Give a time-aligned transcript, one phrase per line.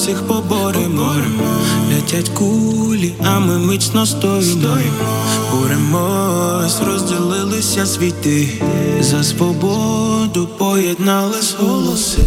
[0.00, 1.14] всіх поборемо.
[1.88, 4.90] Летять кулі, а ми міцно стоїмо.
[5.52, 8.48] Боремось, розділилися світи.
[9.00, 12.18] За свободу поєднались голоси.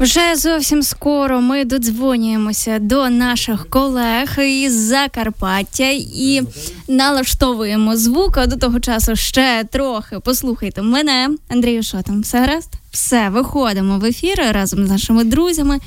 [0.00, 6.42] Вже зовсім скоро ми додзвонюємося до наших колег із Закарпаття і
[6.88, 8.36] налаштовуємо звук.
[8.36, 11.98] А до того часу ще трохи послухайте мене, Андрію, що?
[12.22, 12.83] Все гаразд?
[12.94, 15.80] Все, виходимо в ефір разом з нашими друзями.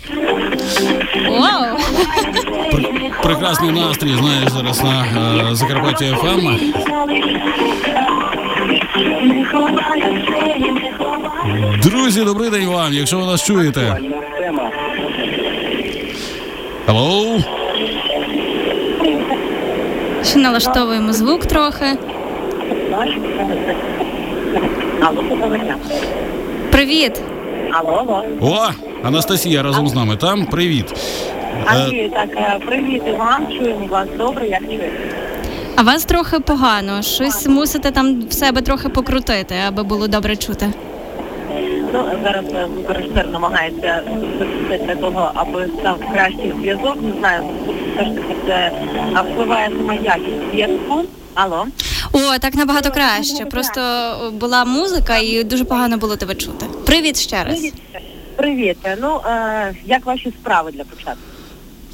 [1.30, 1.78] Вау!
[3.24, 5.06] Прекрасний настрій, знаєш, зараз на
[5.52, 6.48] е, Закарпаття ФМ.
[11.84, 13.98] Друзі, добрий день вам, якщо ви нас чуєте.
[16.88, 17.40] Алло?
[20.24, 21.86] Ще налаштовуємо звук трохи.
[26.78, 27.22] Привіт!
[27.72, 28.24] Алло, алло.
[28.42, 28.70] О,
[29.04, 30.46] Анастасія разом з нами там.
[30.46, 30.86] Привіт.
[31.42, 34.92] Е, Андрію, так, е, привіт і вам, чуємо вас добре, як чуєте?
[35.76, 37.02] А вас трохи погано.
[37.02, 40.74] Щось мусите там в себе трохи покрутити, аби було добре чути.
[41.94, 42.46] Ну, зараз
[42.90, 44.02] режисер намагається
[44.86, 46.98] для того, аби став кращий зв'язок.
[47.02, 47.44] Не знаю,
[47.96, 48.72] все ж таки це
[49.32, 51.04] впливає сама якість зв'язку.
[51.34, 51.66] Алло.
[52.12, 53.46] О, так набагато краще.
[53.46, 53.82] Просто
[54.34, 56.66] була музика і дуже погано було тебе чути.
[56.86, 57.72] Привіт ще раз.
[58.36, 58.78] Привіт.
[59.02, 61.22] Ну, е, як ваші справи для початку?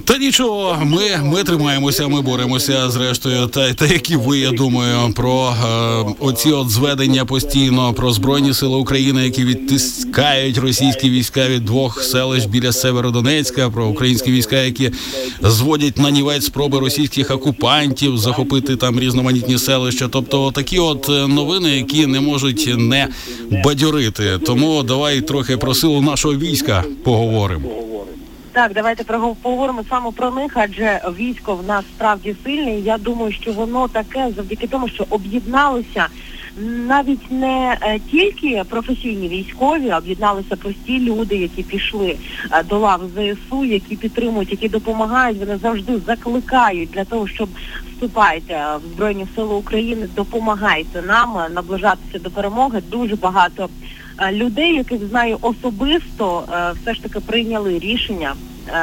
[0.05, 3.47] Та нічого, ми, ми тримаємося, ми боремося зрештою.
[3.47, 8.75] Та, та які ви, я думаю, про е, оці от зведення постійно про збройні сили
[8.75, 14.91] України, які відтискають російські війська від двох селищ біля Северодонецька, про українські війська, які
[15.41, 20.07] зводять на нівець спроби російських окупантів захопити там різноманітні селища.
[20.07, 23.07] Тобто, такі от е, новини, які не можуть не
[23.63, 24.39] бадьорити.
[24.45, 27.92] Тому давай трохи про силу нашого війська поговоримо.
[28.53, 29.03] Так, давайте
[29.41, 32.79] поговоримо саме про них, адже військо в нас справді сильне.
[32.79, 36.07] Я думаю, що воно таке завдяки тому, що об'єдналися
[36.87, 42.17] навіть не е, тільки професійні військові, а об'єдналися прості люди, які пішли
[42.51, 45.39] е, до лав ЗСУ, які підтримують, які допомагають.
[45.39, 47.49] Вони завжди закликають для того, щоб
[47.91, 52.81] вступайте в Збройні Сили України, допомагайте нам е, наближатися до перемоги.
[52.91, 53.69] Дуже багато
[54.31, 58.33] людей, яких знаю особисто, е, все ж таки прийняли рішення.
[58.69, 58.73] е,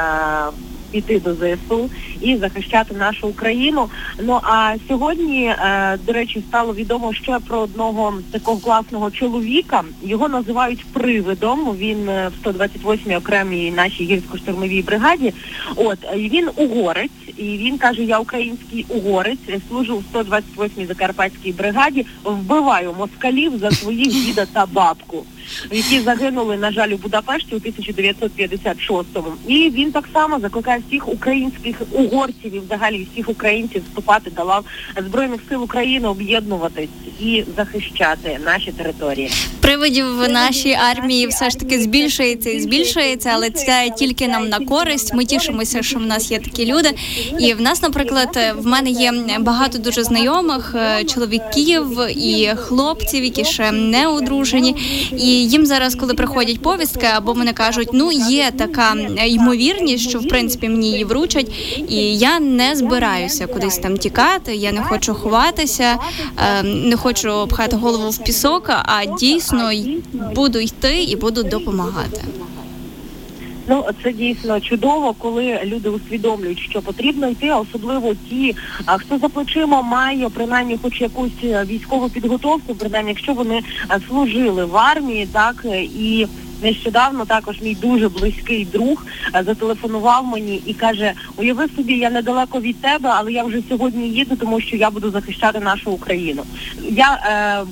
[0.90, 3.88] Піти до ЗСУ і захищати нашу Україну.
[4.22, 9.84] Ну а сьогодні, е, до речі, стало відомо ще про одного такого класного чоловіка.
[10.02, 11.76] Його називають привидом.
[11.76, 15.32] Він е, в 128-й окремій нашій гірсько-штурмовій бригаді.
[15.76, 22.94] От він угорець, і він каже: Я український угорець, служу в 128-й закарпатській бригаді, вбиваю
[22.98, 25.24] москалів за своїх діда та бабку
[25.70, 29.32] які загинули, на жаль, у Будапешті у 1956-му.
[29.46, 34.64] І він так само закликає всіх українських угорців і взагалі всіх українців вступати до лав
[35.06, 36.88] Збройних сил України, об'єднуватись
[37.20, 39.30] і захищати наші території.
[39.60, 44.58] Привидів в нашій армії все ж таки збільшується і збільшується, але це тільки нам на
[44.58, 45.14] користь.
[45.14, 46.90] Ми тішимося, що в нас є такі люди.
[47.38, 51.86] І в нас, наприклад, в мене є багато дуже знайомих е, чоловіків
[52.16, 54.76] і хлопців, які ще не одружені.
[55.12, 58.94] І їм зараз, коли приходять повістки, або вони кажуть, ну є така
[59.26, 61.52] ймовірність, що в принципі мені її вручать,
[61.88, 64.54] і я не збираюся кудись там тікати.
[64.54, 65.96] Я не хочу ховатися,
[66.36, 69.70] е, не хочу пхати голову в пісок, а дійсно
[70.34, 72.20] буду йти і буду допомагати.
[73.70, 79.82] Ну це дійсно чудово, коли люди усвідомлюють, що потрібно йти, особливо ті, хто за плечима
[79.82, 85.62] має принаймні хоч якусь е, військову підготовку, принаймні, якщо вони е, служили в армії, так
[85.64, 86.26] е, і.
[86.62, 89.06] Нещодавно також мій дуже близький друг
[89.44, 94.36] зателефонував мені і каже: Уяви собі, я недалеко від тебе, але я вже сьогодні їду,
[94.36, 96.42] тому що я буду захищати нашу Україну.
[96.90, 97.64] Я е,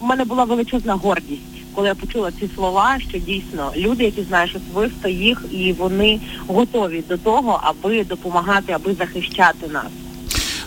[0.00, 4.56] в мене була величезна гордість, коли я почула ці слова, що дійсно люди, які знаєш
[4.56, 10.01] особисто їх, і вони готові до того, аби допомагати, аби захищати нас.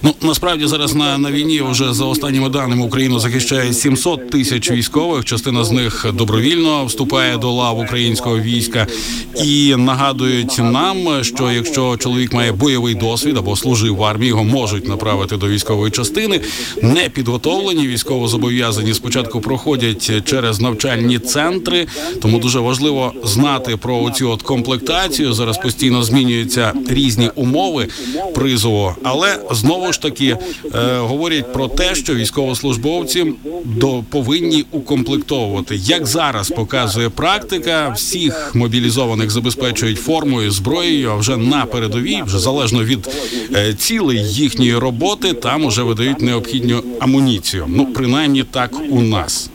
[0.06, 5.26] Ну насправді зараз на, на війні вже за останніми даними Україну захищає 700 тисяч військових.
[5.26, 8.88] Частина з них добровільно вступає до лав українського війська
[9.44, 14.88] і нагадують нам, що якщо чоловік має бойовий досвід або служив в армії, його можуть
[14.88, 16.42] направити до військової частини.
[16.82, 21.88] Не підготовлені військовозобов'язані спочатку проходять через навчальні центри,
[22.22, 25.34] тому дуже важливо знати про цю от комплектацію.
[25.34, 27.88] Зараз постійно змінюються різні умови
[28.36, 30.38] призову, але знову ж таки
[30.76, 33.26] е, говорять про те, що військовослужбовці
[33.66, 35.76] до повинні укомплектовувати.
[35.76, 41.10] Як зараз показує практика, всіх мобілізованих забезпечують формою, зброєю.
[41.10, 43.10] А вже на передовій, вже залежно від
[43.56, 47.66] е, цілей їхньої роботи, там уже видають необхідну амуніцію.
[47.68, 49.50] Ну принаймні так у нас.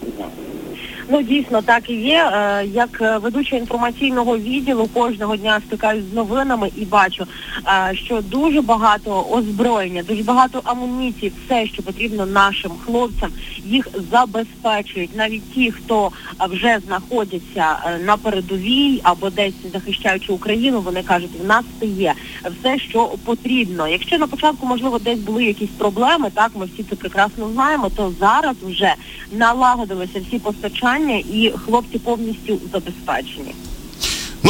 [1.13, 2.31] Ну дійсно так і є.
[2.33, 7.27] Е, Як е, ведуча інформаційного відділу кожного дня стикаюсь з новинами і бачу,
[7.67, 13.31] е, що дуже багато озброєння, дуже багато амуніції, все, що потрібно нашим хлопцям,
[13.65, 15.17] їх забезпечують.
[15.17, 16.11] Навіть ті, хто
[16.49, 22.15] вже знаходяться на передовій або десь захищаючи Україну, вони кажуть, в нас це є
[22.61, 23.89] все, що потрібно.
[23.89, 28.13] Якщо на початку можливо десь були якісь проблеми, так ми всі це прекрасно знаємо, то
[28.21, 28.95] зараз вже
[29.33, 33.55] налагодилися всі постачання і хлопці повністю забезпечені.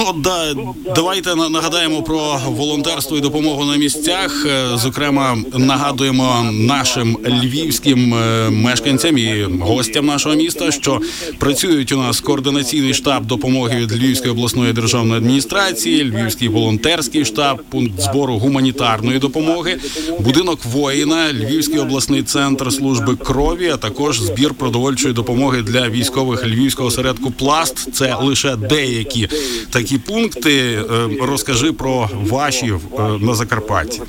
[0.00, 0.54] Ну да,
[0.94, 4.46] давайте нагадаємо про волонтерство і допомогу на місцях.
[4.46, 11.00] Е, Зокрема, нагадуємо нашим львівським е, мешканцям і гостям нашого міста, що
[11.38, 18.00] працюють у нас координаційний штаб допомоги від Львівської обласної державної адміністрації, Львівський волонтерський штаб, пункт
[18.00, 19.78] збору гуманітарної допомоги,
[20.20, 26.88] будинок воїна, Львівський обласний центр служби крові, а також збір продовольчої допомоги для військових Львівського
[26.88, 27.94] осередку Пласт.
[27.94, 29.28] Це лише деякі
[29.70, 30.84] такі пункти.
[30.90, 34.02] Е, Розкажи про ваші е, на Закарпатті.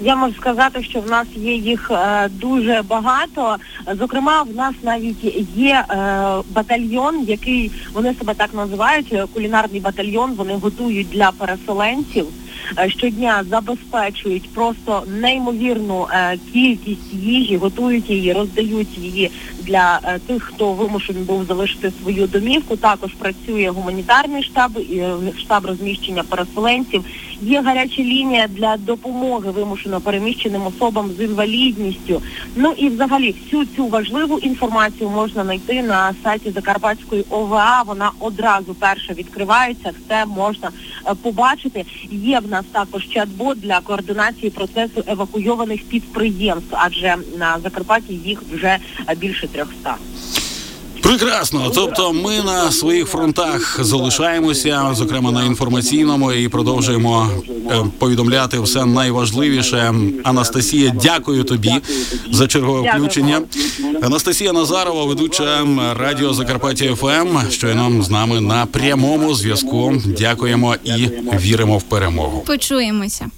[0.00, 3.56] Я можу сказати, що в нас є їх е, дуже багато.
[3.98, 5.84] Зокрема, в нас навіть є
[6.50, 10.34] батальйон, який вони себе так називають, кулінарний батальйон.
[10.34, 12.26] Вони готують для переселенців.
[12.78, 19.30] Е, Щодня забезпечують просто неймовірну е, кількість їжі, готують її, роздають її
[19.62, 22.76] для е, тих, хто вимушений був залишити свою домівку.
[22.76, 25.02] Також працює гуманітарний штаб, і,
[25.38, 27.04] штаб розміщення переселенців.
[27.42, 32.22] Є гаряча лінія для допомоги вимушено переміщеним особам з інвалідністю.
[32.56, 37.82] Ну і взагалі всю цю важливу інформацію можна знайти на сайті Закарпатської ОВА.
[37.86, 40.70] Вона одразу перша відкривається, все можна
[41.06, 41.84] е, побачити.
[42.10, 48.78] Є в нас також чат-бот для координації процесу евакуйованих підприємств, адже на Закарпатті їх вже
[49.08, 49.96] е, більше 300.
[51.02, 51.70] Прекрасно.
[51.74, 57.30] Тобто, ми на своїх фронтах залишаємося, зокрема на інформаційному, і продовжуємо
[57.70, 59.94] е, повідомляти все найважливіше.
[60.24, 61.72] Анастасія, дякую тобі
[62.30, 63.40] за чергове включення.
[64.02, 65.66] Анастасія Назарова, ведуча
[65.98, 69.94] радіо Закарпаття ФМ, щойно з нами на прямому зв'язку.
[70.18, 72.42] Дякуємо і віримо в перемогу.
[72.46, 73.30] Почуємося.